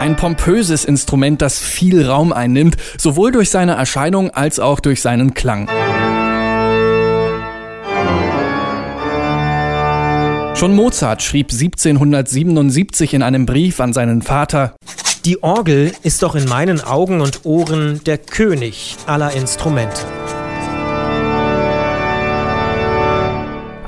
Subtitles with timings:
[0.00, 5.34] Ein pompöses Instrument, das viel Raum einnimmt, sowohl durch seine Erscheinung als auch durch seinen
[5.34, 5.68] Klang.
[10.54, 14.76] Schon Mozart schrieb 1777 in einem Brief an seinen Vater,
[15.24, 20.02] Die Orgel ist doch in meinen Augen und Ohren der König aller Instrumente.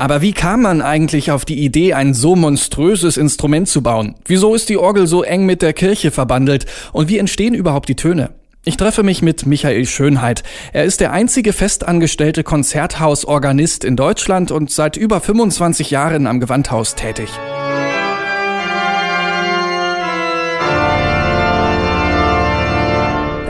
[0.01, 4.15] Aber wie kam man eigentlich auf die Idee, ein so monströses Instrument zu bauen?
[4.25, 6.65] Wieso ist die Orgel so eng mit der Kirche verbandelt?
[6.95, 8.31] Und wie entstehen überhaupt die Töne?
[8.65, 10.43] Ich treffe mich mit Michael Schönheit.
[10.73, 16.95] Er ist der einzige festangestellte Konzerthausorganist in Deutschland und seit über 25 Jahren am Gewandhaus
[16.95, 17.29] tätig.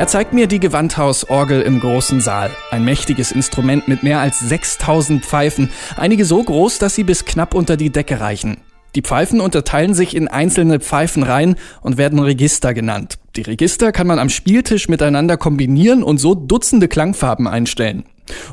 [0.01, 2.51] Er zeigt mir die Gewandhausorgel im großen Saal.
[2.71, 5.69] Ein mächtiges Instrument mit mehr als 6000 Pfeifen.
[5.95, 8.57] Einige so groß, dass sie bis knapp unter die Decke reichen.
[8.95, 13.19] Die Pfeifen unterteilen sich in einzelne Pfeifenreihen und werden Register genannt.
[13.37, 18.05] Die Register kann man am Spieltisch miteinander kombinieren und so Dutzende Klangfarben einstellen.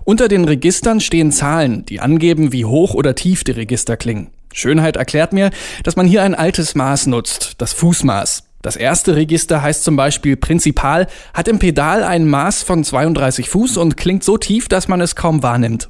[0.04, 4.32] Unter den Registern stehen Zahlen, die angeben, wie hoch oder tief die Register klingen.
[4.52, 5.52] Schönheit erklärt mir,
[5.86, 8.47] dass man hier ein altes Maß nutzt, das Fußmaß.
[8.62, 13.78] Das erste Register heißt zum Beispiel Prinzipal, hat im Pedal ein Maß von 32 Fuß
[13.78, 15.90] und klingt so tief, dass man es kaum wahrnimmt.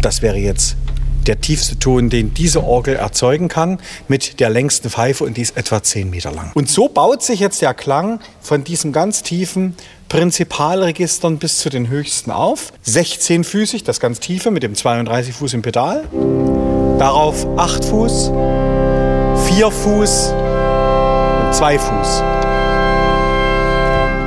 [0.00, 0.76] Das wäre jetzt
[1.26, 5.56] der tiefste Ton, den diese Orgel erzeugen kann, mit der längsten Pfeife und die ist
[5.56, 6.52] etwa 10 Meter lang.
[6.54, 9.74] Und so baut sich jetzt der Klang von diesem ganz tiefen
[10.08, 12.72] Prinzipalregistern bis zu den höchsten auf.
[12.86, 16.04] 16-füßig, das ganz tiefe mit dem 32 Fuß im Pedal.
[16.98, 18.30] Darauf 8 Fuß,
[19.46, 22.22] 4 Fuß und 2 Fuß.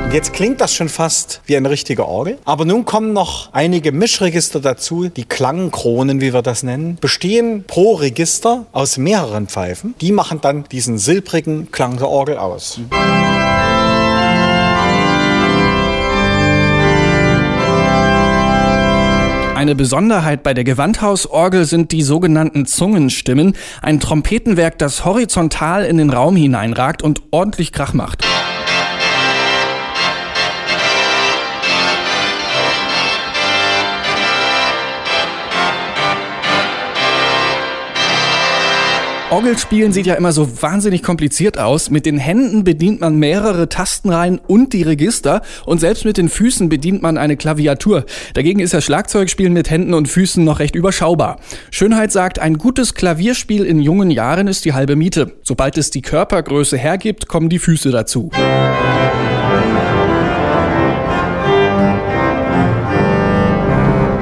[0.04, 2.38] Und jetzt klingt das schon fast wie eine richtige Orgel.
[2.46, 7.94] Aber nun kommen noch einige Mischregister dazu, die Klangkronen, wie wir das nennen, bestehen pro
[7.94, 9.94] Register aus mehreren Pfeifen.
[10.00, 12.80] Die machen dann diesen silbrigen Klang der Orgel aus.
[19.60, 26.08] Eine Besonderheit bei der Gewandhausorgel sind die sogenannten Zungenstimmen, ein Trompetenwerk, das horizontal in den
[26.08, 28.24] Raum hineinragt und ordentlich Krach macht.
[39.30, 41.88] Orgelspielen sieht ja immer so wahnsinnig kompliziert aus.
[41.88, 46.68] Mit den Händen bedient man mehrere Tastenreihen und die Register und selbst mit den Füßen
[46.68, 48.06] bedient man eine Klaviatur.
[48.34, 51.38] Dagegen ist das Schlagzeugspielen mit Händen und Füßen noch recht überschaubar.
[51.70, 55.32] Schönheit sagt, ein gutes Klavierspiel in jungen Jahren ist die halbe Miete.
[55.44, 58.30] Sobald es die Körpergröße hergibt, kommen die Füße dazu.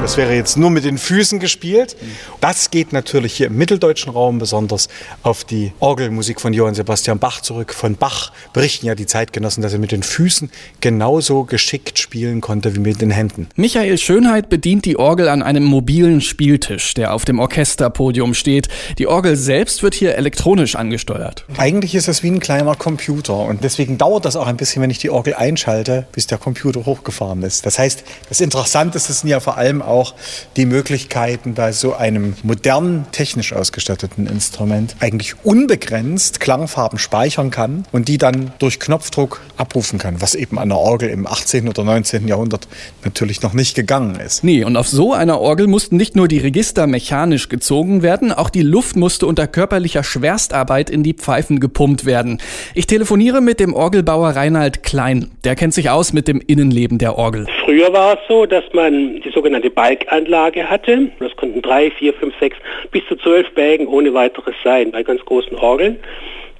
[0.09, 1.95] Das wäre jetzt nur mit den Füßen gespielt.
[2.41, 4.89] Das geht natürlich hier im mitteldeutschen Raum besonders
[5.23, 7.75] auf die Orgelmusik von Johann Sebastian Bach zurück.
[7.75, 12.75] Von Bach berichten ja die Zeitgenossen, dass er mit den Füßen genauso geschickt spielen konnte
[12.75, 13.49] wie mit den Händen.
[13.55, 18.69] Michael Schönheit bedient die Orgel an einem mobilen Spieltisch, der auf dem Orchesterpodium steht.
[18.97, 21.45] Die Orgel selbst wird hier elektronisch angesteuert.
[21.59, 24.89] Eigentlich ist es wie ein kleiner Computer und deswegen dauert das auch ein bisschen, wenn
[24.89, 27.67] ich die Orgel einschalte, bis der Computer hochgefahren ist.
[27.67, 30.08] Das heißt, das Interessanteste sind ja vor allem auch
[30.57, 38.09] die Möglichkeiten, bei so einem modernen, technisch ausgestatteten Instrument eigentlich unbegrenzt Klangfarben speichern kann und
[38.09, 41.69] die dann durch Knopfdruck abrufen kann, was eben an der Orgel im 18.
[41.69, 42.29] oder 19.
[42.29, 42.69] Jahrhundert
[43.05, 44.45] natürlich noch nicht gegangen ist.
[44.45, 48.51] Nee, und auf so einer Orgel mussten nicht nur die Register mechanisch gezogen werden, auch
[48.51, 52.39] die Luft musste unter körperlicher Schwerstarbeit in die Pfeifen gepumpt werden.
[52.75, 55.31] Ich telefoniere mit dem Orgelbauer Reinhard Klein.
[55.45, 57.47] Der kennt sich aus mit dem Innenleben der Orgel.
[57.65, 61.11] Früher war es so, dass man die sogenannte Balkanlage hatte.
[61.19, 62.57] Das konnten drei, vier, fünf, sechs,
[62.91, 65.99] bis zu zwölf Bägen ohne weiteres sein bei ganz großen Orgeln.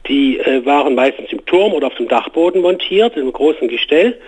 [0.09, 4.19] Die äh, waren meistens im Turm oder auf dem Dachboden montiert, in einem großen Gestell.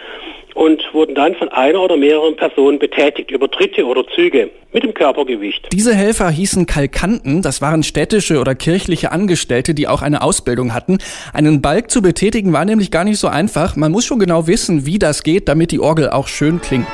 [0.55, 4.93] und wurden dann von einer oder mehreren Personen betätigt über Tritte oder Züge mit dem
[4.93, 5.69] Körpergewicht.
[5.73, 10.99] Diese Helfer hießen Kalkanten, das waren städtische oder kirchliche Angestellte, die auch eine Ausbildung hatten.
[11.33, 13.77] Einen Balk zu betätigen war nämlich gar nicht so einfach.
[13.77, 16.89] Man muss schon genau wissen, wie das geht, damit die Orgel auch schön klingt.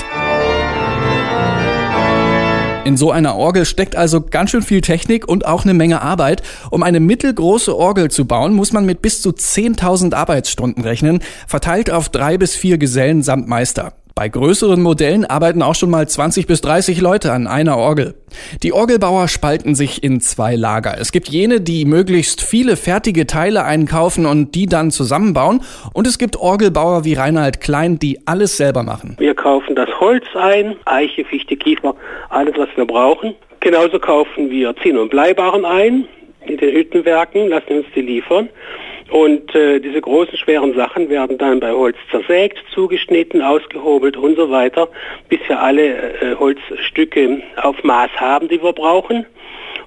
[2.87, 6.45] In so einer Orgel steckt also ganz schön viel Technik und auch eine Menge Arbeit.
[6.71, 11.19] Um eine mittelgroße Orgel zu bauen, muss man mit bis zu 10.000 Arbeitsstunden rechnen,
[11.49, 13.93] verteilt auf drei bis vier Gesellen samt Meister.
[14.19, 18.15] Bei größeren Modellen arbeiten auch schon mal 20 bis 30 Leute an einer Orgel.
[18.63, 20.97] Die Orgelbauer spalten sich in zwei Lager.
[20.99, 25.61] Es gibt jene, die möglichst viele fertige Teile einkaufen und die dann zusammenbauen.
[25.93, 29.17] Und es gibt Orgelbauer wie Reinhard Klein, die alles selber machen.
[29.19, 31.95] Wir kaufen das Holz ein, Eiche, Fichte, Kiefer,
[32.31, 33.35] alles was wir brauchen.
[33.61, 36.07] Genauso kaufen wir Zinn- und Bleibarren ein
[36.47, 38.49] in den Hüttenwerken, lassen uns die liefern.
[39.11, 44.51] Und äh, diese großen, schweren Sachen werden dann bei Holz zersägt, zugeschnitten, ausgehobelt und so
[44.51, 44.89] weiter,
[45.29, 49.27] bis wir alle äh, Holzstücke auf Maß haben, die wir brauchen.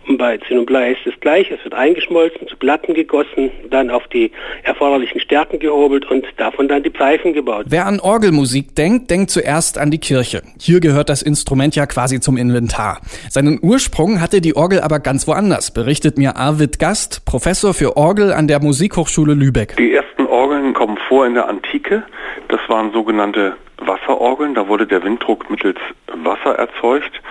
[0.09, 1.51] Und bei Zinn und Blei ist es gleich.
[1.51, 4.31] Es wird eingeschmolzen, zu Platten gegossen, dann auf die
[4.63, 7.67] erforderlichen Stärken gehobelt und davon dann die Pfeifen gebaut.
[7.69, 10.41] Wer an Orgelmusik denkt, denkt zuerst an die Kirche.
[10.59, 13.01] Hier gehört das Instrument ja quasi zum Inventar.
[13.29, 18.33] Seinen Ursprung hatte die Orgel aber ganz woanders, berichtet mir Arvid Gast, Professor für Orgel
[18.33, 19.75] an der Musikhochschule Lübeck.
[19.77, 22.03] Die ersten Orgeln kommen vor in der Antike.
[22.47, 24.55] Das waren sogenannte Wasserorgeln.
[24.55, 27.21] Da wurde der Winddruck mittels Wasser erzeugt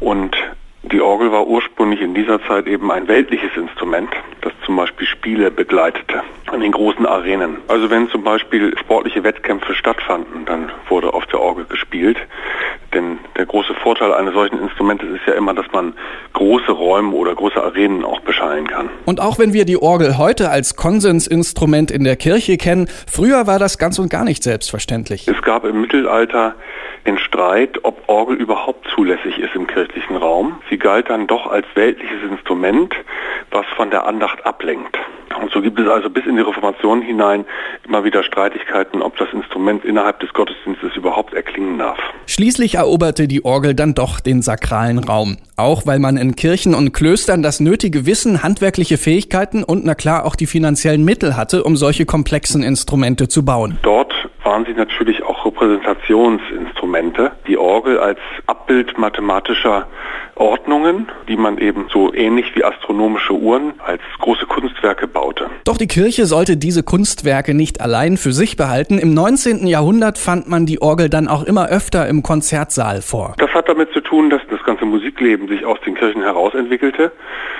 [0.00, 0.36] und
[0.92, 4.10] die Orgel war ursprünglich in dieser Zeit eben ein weltliches Instrument,
[4.42, 6.22] das zum Beispiel Spiele begleitete
[6.52, 7.56] an den großen Arenen.
[7.68, 12.18] Also wenn zum Beispiel sportliche Wettkämpfe stattfanden, dann wurde auf der Orgel gespielt.
[12.94, 15.94] Denn der große Vorteil eines solchen Instrumentes ist ja immer, dass man
[16.32, 18.88] große Räume oder große Arenen auch beschallen kann.
[19.04, 23.58] Und auch wenn wir die Orgel heute als Konsensinstrument in der Kirche kennen, früher war
[23.58, 25.26] das ganz und gar nicht selbstverständlich.
[25.28, 26.54] Es gab im Mittelalter
[27.06, 30.60] den Streit, ob Orgel überhaupt zulässig ist im kirchlichen Raum.
[30.70, 32.94] Sie galt dann doch als weltliches Instrument,
[33.50, 34.98] was von der Andacht ablenkt.
[35.44, 37.44] Und so gibt es also bis in die Reformation hinein
[37.86, 41.98] immer wieder Streitigkeiten, ob das Instrument innerhalb des Gottesdienstes überhaupt erklingen darf.
[42.24, 45.36] Schließlich eroberte die Orgel dann doch den sakralen Raum.
[45.58, 50.24] Auch weil man in Kirchen und Klöstern das nötige Wissen, handwerkliche Fähigkeiten und na klar
[50.24, 53.76] auch die finanziellen Mittel hatte, um solche komplexen Instrumente zu bauen.
[53.82, 54.14] Dort
[54.44, 57.32] waren sie natürlich auch Repräsentationsinstrumente.
[57.46, 59.86] Die Orgel als Abbild mathematischer
[60.36, 65.48] Ordnungen, die man eben so ähnlich wie astronomische Uhren als große Kunstwerke baute.
[65.64, 68.98] Doch die Kirche sollte diese Kunstwerke nicht allein für sich behalten.
[68.98, 69.66] Im 19.
[69.66, 73.34] Jahrhundert fand man die Orgel dann auch immer öfter im Konzertsaal vor.
[73.38, 77.12] Das hat damit zu tun, dass das ganze Musikleben sich aus den Kirchen heraus entwickelte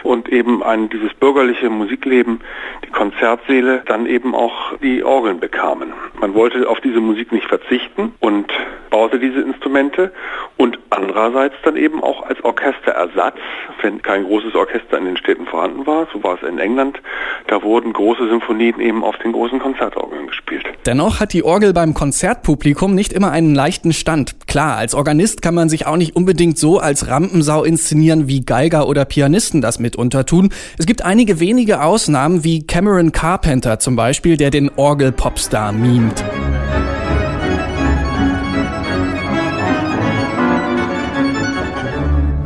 [0.02, 2.40] und eben ein, dieses bürgerliche Musikleben,
[2.84, 5.92] die Konzertsäle, dann eben auch die Orgeln bekamen.
[6.20, 8.50] Man wollte auf diese Musik nicht verzichten und
[8.90, 10.12] baute diese Instrumente
[10.56, 13.36] und andererseits dann eben auch als Orchesterersatz,
[13.82, 17.00] wenn kein großes Orchester in den Städten vorhanden war, so war es in England,
[17.46, 20.64] da wurden große Symphonien eben auf den großen Konzertorgeln gespielt.
[20.84, 24.34] Dennoch hat die Orgel beim Konzertpublikum nicht immer einen leichten Stand.
[24.48, 28.88] Klar, als Organist kann man sich auch nicht unbedingt so als Rampensau inszenieren, wie Geiger
[28.88, 30.50] oder Pianisten das mitunter tun.
[30.76, 36.24] Es gibt einige wenige Ausnahmen, wie Cameron Carpenter zum Beispiel, der den Orgel-Popstar mimt.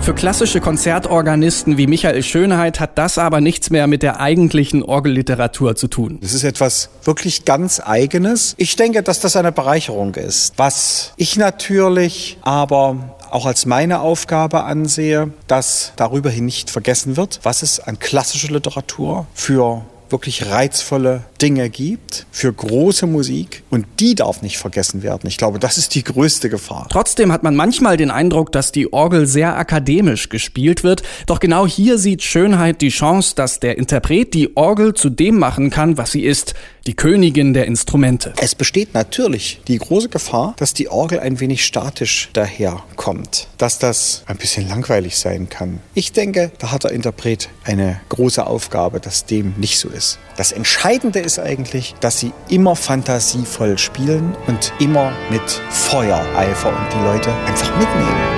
[0.09, 5.77] Für klassische Konzertorganisten wie Michael Schönheit hat das aber nichts mehr mit der eigentlichen Orgelliteratur
[5.77, 6.17] zu tun.
[6.23, 8.55] Das ist etwas wirklich ganz Eigenes.
[8.57, 10.55] Ich denke, dass das eine Bereicherung ist.
[10.57, 12.97] Was ich natürlich aber
[13.31, 18.51] auch als meine Aufgabe ansehe, dass darüber hin nicht vergessen wird, was es an klassischer
[18.51, 25.29] Literatur für wirklich reizvolle Dinge gibt, für große Musik und die darf nicht vergessen werden.
[25.29, 26.87] Ich glaube, das ist die größte Gefahr.
[26.91, 31.03] Trotzdem hat man manchmal den Eindruck, dass die Orgel sehr akademisch gespielt wird.
[31.27, 35.71] Doch genau hier sieht Schönheit die Chance, dass der Interpret die Orgel zu dem machen
[35.71, 36.55] kann, was sie ist,
[36.89, 38.33] die Königin der Instrumente.
[38.41, 44.23] Es besteht natürlich die große Gefahr, dass die Orgel ein wenig statisch daherkommt, dass das
[44.27, 45.81] ein bisschen langweilig sein kann.
[45.93, 50.19] Ich denke, da hat der Interpret eine große Aufgabe, dass dem nicht so ist.
[50.39, 57.05] Das Entscheidende ist eigentlich, dass sie immer fantasievoll spielen und immer mit Feuereifer und die
[57.05, 58.38] Leute einfach mitnehmen.